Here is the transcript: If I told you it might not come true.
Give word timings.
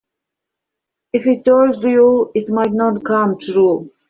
If 1.13 1.27
I 1.27 1.41
told 1.43 1.83
you 1.83 2.31
it 2.33 2.49
might 2.49 2.71
not 2.73 3.05
come 3.05 3.37
true. 3.37 3.91